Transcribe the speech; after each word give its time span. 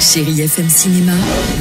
Chérie 0.00 0.40
FM 0.40 0.70
Cinéma, 0.70 1.12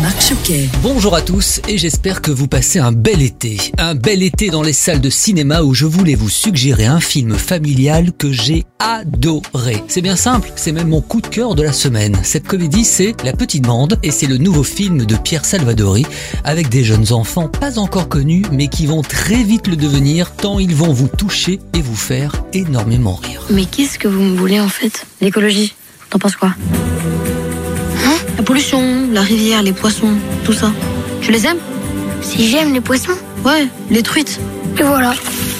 Marc 0.01 0.21
Choquet. 0.21 0.69
Bonjour 0.81 1.13
à 1.13 1.21
tous 1.21 1.59
et 1.67 1.77
j'espère 1.77 2.21
que 2.21 2.31
vous 2.31 2.47
passez 2.47 2.79
un 2.79 2.93
bel 2.93 3.21
été. 3.21 3.57
Un 3.77 3.95
bel 3.95 4.23
été 4.23 4.49
dans 4.49 4.61
les 4.61 4.71
salles 4.71 5.01
de 5.01 5.09
cinéma 5.09 5.61
où 5.61 5.73
je 5.73 5.85
voulais 5.85 6.15
vous 6.15 6.29
suggérer 6.29 6.85
un 6.85 7.01
film 7.01 7.35
familial 7.35 8.13
que 8.13 8.31
j'ai 8.31 8.63
adoré. 8.79 9.83
C'est 9.89 10.01
bien 10.01 10.15
simple, 10.15 10.53
c'est 10.55 10.71
même 10.71 10.87
mon 10.87 11.01
coup 11.01 11.19
de 11.19 11.27
cœur 11.27 11.53
de 11.53 11.63
la 11.63 11.73
semaine. 11.73 12.17
Cette 12.23 12.47
comédie 12.47 12.85
c'est 12.85 13.13
La 13.25 13.33
Petite 13.33 13.63
Bande 13.67 13.99
et 14.03 14.11
c'est 14.11 14.27
le 14.27 14.37
nouveau 14.37 14.63
film 14.63 15.05
de 15.05 15.17
Pierre 15.17 15.43
Salvadori 15.43 16.05
avec 16.45 16.69
des 16.69 16.85
jeunes 16.85 17.11
enfants 17.11 17.49
pas 17.49 17.77
encore 17.77 18.07
connus 18.07 18.45
mais 18.53 18.69
qui 18.69 18.85
vont 18.85 19.01
très 19.01 19.43
vite 19.43 19.67
le 19.67 19.75
devenir 19.75 20.31
tant 20.31 20.59
ils 20.59 20.75
vont 20.75 20.93
vous 20.93 21.09
toucher 21.09 21.59
et 21.73 21.81
vous 21.81 21.97
faire 21.97 22.41
énormément 22.53 23.15
rire. 23.15 23.41
Mais 23.49 23.65
qu'est-ce 23.65 23.99
que 23.99 24.07
vous 24.07 24.21
me 24.21 24.37
voulez 24.37 24.61
en 24.61 24.69
fait? 24.69 25.05
L'écologie? 25.19 25.73
T'en 26.09 26.19
penses 26.19 26.37
quoi? 26.37 26.55
La 28.39 28.45
pollution, 28.45 29.09
la 29.11 29.21
rivière, 29.21 29.61
les 29.61 29.73
poissons, 29.73 30.13
tout 30.45 30.53
ça. 30.53 30.71
Je 31.19 31.29
les 31.29 31.45
aime 31.45 31.57
Si 32.21 32.47
j'aime 32.47 32.73
les 32.73 32.79
poissons. 32.79 33.11
Ouais, 33.43 33.67
les 33.89 34.01
truites. 34.01 34.39
Et 34.79 34.83
voilà. 34.83 35.13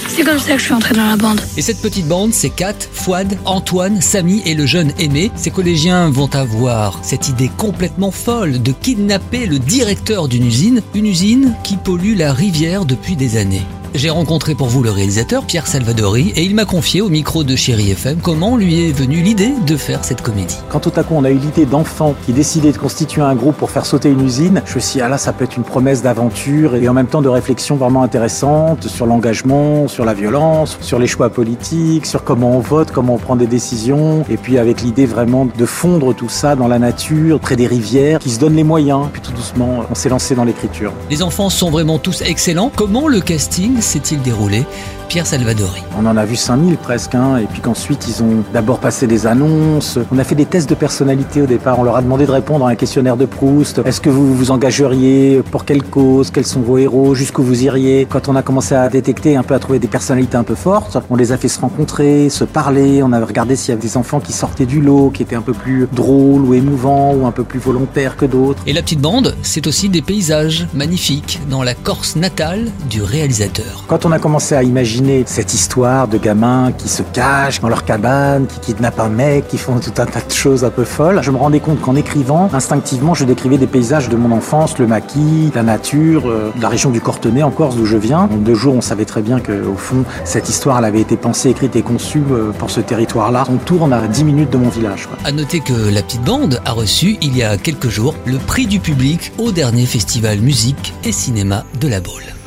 C'est 0.08 0.24
comme 0.24 0.40
ça 0.40 0.54
que 0.54 0.60
je 0.60 0.64
suis 0.64 0.74
entré 0.74 0.96
dans 0.96 1.06
la 1.06 1.18
bande. 1.18 1.42
Et 1.58 1.62
cette 1.62 1.82
petite 1.82 2.08
bande, 2.08 2.32
c'est 2.32 2.50
Kat, 2.50 2.76
Fouad, 2.94 3.38
Antoine, 3.44 4.00
Samy 4.00 4.42
et 4.46 4.54
le 4.54 4.66
jeune 4.66 4.94
Aimé. 4.98 5.30
Ces 5.36 5.52
collégiens 5.52 6.10
vont 6.10 6.34
avoir 6.34 7.00
cette 7.02 7.28
idée 7.28 7.52
complètement 7.58 8.12
folle 8.12 8.62
de 8.62 8.72
kidnapper 8.72 9.46
le 9.46 9.60
directeur 9.60 10.30
d'une 10.30 10.48
usine, 10.48 10.82
une 10.96 11.08
usine 11.08 11.56
qui 11.66 11.76
pollue 11.76 12.16
la 12.16 12.32
rivière 12.32 12.86
depuis 12.86 13.18
des 13.18 13.36
années. 13.36 13.66
J'ai 14.00 14.10
rencontré 14.10 14.56
pour 14.56 14.68
vous 14.68 14.82
le 14.82 14.92
réalisateur 14.92 15.44
Pierre 15.44 15.68
Salvadori 15.68 16.32
et 16.38 16.44
il 16.44 16.56
m'a 16.56 16.64
confié 16.64 17.02
au 17.02 17.10
micro 17.10 17.44
de 17.44 17.54
Chéri 17.58 17.92
FM 17.92 18.20
comment 18.24 18.56
lui 18.56 18.88
est 18.88 18.94
venue 18.94 19.20
l'idée 19.22 19.52
de 19.68 19.76
faire 19.76 20.06
cette 20.06 20.22
comédie. 20.22 20.56
Quand 20.70 20.80
tout 20.80 20.94
à 20.96 21.04
coup 21.04 21.16
on 21.18 21.26
a 21.26 21.30
eu 21.30 21.38
l'idée 21.38 21.66
d'enfants 21.66 22.16
qui 22.26 22.32
décidaient 22.32 22.72
de 22.72 22.78
constituer 22.78 23.24
un 23.24 23.36
groupe 23.36 23.58
pour 23.58 23.72
faire 23.72 23.86
sauter 23.86 24.10
une 24.10 24.26
usine, 24.26 24.62
je 24.66 24.76
me 24.76 24.80
suis 24.80 24.94
dit, 24.94 25.02
ah 25.02 25.10
là, 25.10 25.18
ça 25.18 25.34
peut 25.34 25.44
être 25.44 25.58
une 25.58 25.66
promesse 25.66 26.02
d'aventure 26.02 26.78
et 26.78 26.88
en 26.88 26.94
même 26.94 27.08
temps 27.08 27.22
de 27.22 27.28
réflexion 27.28 27.76
vraiment 27.76 28.02
intéressante 28.02 28.88
sur 28.88 29.06
l'engagement, 29.06 29.90
sur 29.90 30.06
la 30.06 30.14
violence, 30.14 30.78
sur 30.80 30.98
les 30.98 31.08
choix 31.08 31.30
politiques, 31.30 32.06
sur 32.06 32.24
comment 32.24 32.52
on 32.52 32.62
vote, 32.62 32.92
comment 32.92 33.16
on 33.16 33.20
prend 33.20 33.36
des 33.36 33.48
décisions, 33.48 34.24
et 34.30 34.38
puis 34.38 34.60
avec 34.60 34.82
l'idée 34.82 35.08
vraiment 35.08 35.46
de 35.46 35.66
fondre 35.66 36.16
tout 36.16 36.30
ça 36.30 36.56
dans 36.56 36.70
la 36.70 36.80
nature, 36.80 37.42
près 37.42 37.58
des 37.58 37.68
rivières, 37.68 38.20
qui 38.20 38.30
se 38.30 38.40
donnent 38.40 38.56
les 38.56 38.64
moyens. 38.64 39.08
Puis 39.12 39.22
tout 39.22 39.34
doucement, 39.34 39.84
on 39.92 39.96
s'est 39.96 40.08
lancé 40.08 40.36
dans 40.36 40.46
l'écriture. 40.46 40.94
Les 41.10 41.22
enfants 41.22 41.50
sont 41.50 41.70
vraiment 41.70 42.00
tous 42.00 42.22
excellents. 42.22 42.72
Comment 42.74 43.10
le 43.10 43.20
casting 43.20 43.82
s'est-il 43.90 44.22
déroulé? 44.22 44.66
Pierre 45.10 45.26
Salvadori. 45.26 45.82
On 45.98 46.06
en 46.06 46.16
a 46.18 46.24
vu 46.24 46.36
5000 46.36 46.78
presque, 46.78 47.16
hein, 47.16 47.38
et 47.38 47.46
puis 47.46 47.62
qu'ensuite 47.62 48.08
ils 48.08 48.22
ont 48.22 48.44
d'abord 48.54 48.78
passé 48.78 49.08
des 49.08 49.26
annonces. 49.26 49.98
On 50.12 50.20
a 50.20 50.24
fait 50.24 50.36
des 50.36 50.46
tests 50.46 50.70
de 50.70 50.76
personnalité 50.76 51.42
au 51.42 51.48
départ. 51.48 51.80
On 51.80 51.84
leur 51.84 51.96
a 51.96 52.04
demandé 52.04 52.28
de 52.28 52.32
répondre 52.32 52.68
à 52.68 52.70
un 52.70 52.76
questionnaire 52.76 53.18
de 53.18 53.26
Proust. 53.26 53.82
Est-ce 53.86 54.02
que 54.02 54.12
vous 54.12 54.36
vous 54.36 54.52
engageriez? 54.52 55.42
Pour 55.50 55.66
quelle 55.66 55.82
cause? 55.82 56.30
Quels 56.30 56.46
sont 56.46 56.62
vos 56.62 56.78
héros? 56.78 57.16
Jusqu'où 57.16 57.42
vous 57.42 57.64
iriez? 57.64 58.06
Quand 58.08 58.30
on 58.30 58.36
a 58.36 58.44
commencé 58.44 58.76
à 58.76 58.88
détecter, 58.88 59.36
un 59.36 59.42
peu 59.42 59.56
à 59.56 59.60
trouver 59.60 59.80
des 59.80 59.88
personnalités 59.88 60.38
un 60.38 60.44
peu 60.44 60.54
fortes, 60.54 61.00
on 61.10 61.16
les 61.16 61.32
a 61.32 61.38
fait 61.38 61.48
se 61.48 61.60
rencontrer, 61.60 62.30
se 62.30 62.44
parler. 62.44 63.02
On 63.02 63.12
a 63.12 63.26
regardé 63.26 63.56
s'il 63.56 63.70
y 63.70 63.72
avait 63.72 63.82
des 63.82 63.98
enfants 63.98 64.20
qui 64.20 64.32
sortaient 64.32 64.68
du 64.68 64.80
lot, 64.80 65.10
qui 65.10 65.24
étaient 65.24 65.36
un 65.36 65.42
peu 65.42 65.54
plus 65.54 65.88
drôles 65.92 66.42
ou 66.42 66.54
émouvants 66.54 67.16
ou 67.16 67.26
un 67.26 67.32
peu 67.32 67.44
plus 67.44 67.60
volontaires 67.60 68.16
que 68.16 68.28
d'autres. 68.28 68.62
Et 68.68 68.74
la 68.74 68.84
petite 68.84 69.02
bande, 69.02 69.36
c'est 69.42 69.66
aussi 69.66 69.90
des 69.90 70.04
paysages 70.04 70.68
magnifiques 70.76 71.40
dans 71.50 71.64
la 71.64 71.74
Corse 71.74 72.16
natale 72.16 72.68
du 72.92 73.02
réalisateur. 73.02 73.86
Quand 73.88 74.06
on 74.06 74.12
a 74.12 74.20
commencé 74.20 74.54
à 74.54 74.62
imaginer 74.62 74.99
cette 75.26 75.54
histoire 75.54 76.08
de 76.08 76.18
gamins 76.18 76.72
qui 76.78 76.90
se 76.90 77.04
cachent 77.04 77.62
dans 77.62 77.70
leur 77.70 77.86
cabane, 77.86 78.48
qui 78.48 78.60
kidnappent 78.60 79.00
un 79.00 79.10
mec, 79.10 79.48
qui 79.48 79.58
font 79.58 79.80
tout 79.80 79.94
un 79.98 80.06
tas 80.06 80.20
de 80.20 80.32
choses 80.32 80.64
un 80.66 80.70
peu 80.70 80.84
folles, 80.84 81.22
je 81.24 81.32
me 81.32 81.38
rendais 81.38 81.60
compte 81.60 81.80
qu'en 81.82 81.96
écrivant, 81.96 82.50
instinctivement, 82.54 83.14
je 83.14 83.24
décrivais 83.24 83.58
des 83.58 83.68
paysages 83.68 84.10
de 84.10 84.18
mon 84.18 84.36
enfance, 84.36 84.78
le 84.78 84.88
maquis, 84.88 85.52
la 85.56 85.64
nature, 85.64 86.30
euh, 86.30 86.52
la 86.62 86.70
région 86.70 86.90
du 86.90 87.00
Cortenay 87.00 87.44
en 87.44 87.52
Corse 87.52 87.76
d'où 87.76 87.86
je 87.86 87.98
viens. 87.98 88.30
En 88.32 88.38
deux 88.38 88.56
jours, 88.56 88.76
on 88.76 88.82
savait 88.82 89.06
très 89.06 89.22
bien 89.22 89.40
que, 89.40 89.66
au 89.66 89.76
fond, 89.76 90.04
cette 90.26 90.50
histoire, 90.50 90.78
avait 90.78 91.02
été 91.02 91.18
pensée, 91.18 91.50
écrite 91.50 91.76
et 91.76 91.82
conçue 91.82 92.24
euh, 92.32 92.52
pour 92.52 92.70
ce 92.70 92.82
territoire-là. 92.82 93.46
On 93.50 93.58
tourne 93.58 93.94
à 93.94 94.08
10 94.08 94.24
minutes 94.24 94.50
de 94.50 94.58
mon 94.58 94.70
village. 94.70 95.08
quoi. 95.08 95.18
À 95.24 95.32
noter 95.32 95.60
que 95.60 95.94
la 95.94 96.02
petite 96.02 96.24
bande 96.24 96.62
a 96.66 96.72
reçu 96.72 97.18
il 97.22 97.38
y 97.38 97.44
a 97.44 97.58
quelques 97.58 97.90
jours 97.90 98.16
le 98.26 98.38
prix 98.38 98.68
du 98.68 98.80
public 98.80 99.32
au 99.38 99.52
dernier 99.52 99.86
festival 99.86 100.40
musique 100.40 100.94
et 101.04 101.12
cinéma 101.12 101.64
de 101.80 101.88
la 101.88 102.02
Baule. 102.02 102.39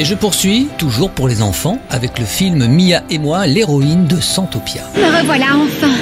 Et 0.00 0.04
je 0.06 0.14
poursuis, 0.14 0.66
toujours 0.78 1.10
pour 1.10 1.28
les 1.28 1.42
enfants, 1.42 1.78
avec 1.90 2.18
le 2.18 2.24
film 2.24 2.66
Mia 2.68 3.02
et 3.10 3.18
moi, 3.18 3.46
l'héroïne 3.46 4.06
de 4.06 4.18
Santopia. 4.18 4.80
Me 4.96 5.20
revoilà 5.20 5.48
enfin. 5.54 5.92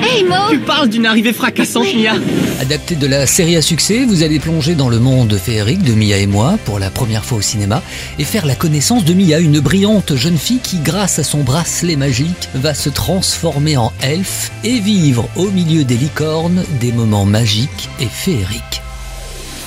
Hey 0.00 0.22
Mo 0.22 0.36
Tu 0.48 0.60
parles 0.60 0.88
d'une 0.88 1.06
arrivée 1.06 1.32
fracassante, 1.32 1.92
Mia 1.92 2.12
Adapté 2.60 2.94
de 2.94 3.08
la 3.08 3.26
série 3.26 3.56
à 3.56 3.62
succès, 3.62 4.04
vous 4.04 4.22
allez 4.22 4.38
plonger 4.38 4.76
dans 4.76 4.88
le 4.88 5.00
monde 5.00 5.36
féerique 5.36 5.82
de 5.82 5.92
Mia 5.92 6.18
et 6.18 6.28
moi 6.28 6.56
pour 6.64 6.78
la 6.78 6.88
première 6.88 7.24
fois 7.24 7.38
au 7.38 7.40
cinéma 7.40 7.82
et 8.20 8.24
faire 8.24 8.46
la 8.46 8.54
connaissance 8.54 9.04
de 9.04 9.12
Mia, 9.12 9.40
une 9.40 9.58
brillante 9.58 10.14
jeune 10.14 10.38
fille 10.38 10.60
qui, 10.62 10.78
grâce 10.78 11.18
à 11.18 11.24
son 11.24 11.42
bracelet 11.42 11.96
magique, 11.96 12.48
va 12.54 12.74
se 12.74 12.90
transformer 12.90 13.76
en 13.76 13.92
elfe 14.02 14.52
et 14.62 14.78
vivre 14.78 15.28
au 15.34 15.48
milieu 15.48 15.82
des 15.82 15.96
licornes 15.96 16.62
des 16.80 16.92
moments 16.92 17.26
magiques 17.26 17.88
et 17.98 18.06
féeriques. 18.06 18.82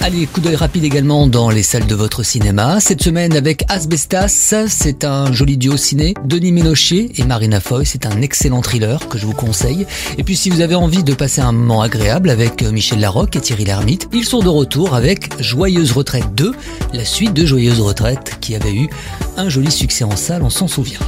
Allez, 0.01 0.27
coup 0.27 0.39
d'œil 0.39 0.55
rapide 0.55 0.83
également 0.83 1.25
dans 1.25 1.49
les 1.49 1.63
salles 1.63 1.87
de 1.87 1.95
votre 1.95 2.21
cinéma. 2.21 2.79
Cette 2.79 3.01
semaine 3.01 3.33
avec 3.35 3.63
Asbestas, 3.69 4.67
c'est 4.67 5.03
un 5.03 5.33
joli 5.33 5.57
duo 5.57 5.77
ciné. 5.77 6.13
Denis 6.25 6.51
Ménochet 6.51 7.11
et 7.17 7.23
Marina 7.23 7.59
Foy, 7.59 7.85
c'est 7.85 8.05
un 8.05 8.21
excellent 8.21 8.61
thriller 8.61 9.07
que 9.07 9.17
je 9.17 9.25
vous 9.25 9.33
conseille. 9.33 9.87
Et 10.17 10.23
puis 10.23 10.35
si 10.35 10.49
vous 10.49 10.61
avez 10.61 10.75
envie 10.75 11.03
de 11.03 11.13
passer 11.13 11.41
un 11.41 11.51
moment 11.51 11.81
agréable 11.81 12.29
avec 12.29 12.61
Michel 12.61 12.99
Larocque 12.99 13.35
et 13.35 13.41
Thierry 13.41 13.65
Lhermitte, 13.65 14.07
ils 14.13 14.25
sont 14.25 14.41
de 14.41 14.49
retour 14.49 14.93
avec 14.93 15.41
Joyeuse 15.41 15.93
Retraite 15.93 16.35
2, 16.35 16.53
la 16.93 17.05
suite 17.05 17.33
de 17.33 17.45
Joyeuse 17.45 17.81
Retraite 17.81 18.37
qui 18.41 18.55
avait 18.55 18.73
eu 18.73 18.89
un 19.37 19.49
joli 19.49 19.71
succès 19.71 20.03
en 20.03 20.15
salle, 20.15 20.43
on 20.43 20.49
s'en 20.51 20.67
souvient. 20.67 20.99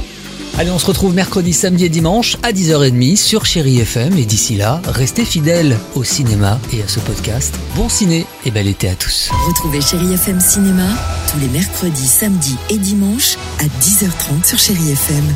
Allez, 0.58 0.72
on 0.72 0.78
se 0.80 0.86
retrouve 0.86 1.14
mercredi, 1.14 1.52
samedi 1.52 1.84
et 1.84 1.88
dimanche 1.88 2.36
à 2.42 2.50
10h30 2.50 3.14
sur 3.14 3.44
Chéri 3.44 3.78
FM. 3.78 4.18
Et 4.18 4.24
d'ici 4.24 4.56
là, 4.56 4.82
restez 4.86 5.24
fidèles 5.24 5.76
au 5.94 6.02
cinéma 6.02 6.58
et 6.72 6.82
à 6.82 6.88
ce 6.88 6.98
podcast. 6.98 7.54
Bon 7.76 7.88
ciné 7.88 8.26
et 8.44 8.50
bel 8.50 8.66
été 8.66 8.88
à 8.88 8.96
tous. 8.96 9.30
Retrouvez 9.46 9.80
Chérie 9.80 10.14
FM 10.14 10.40
Cinéma 10.40 10.88
tous 11.30 11.38
les 11.38 11.46
mercredis, 11.46 12.08
samedis 12.08 12.56
et 12.70 12.78
dimanches 12.78 13.36
à 13.60 13.66
10h30 13.80 14.44
sur 14.44 14.58
Chérie 14.58 14.90
FM. 14.90 15.32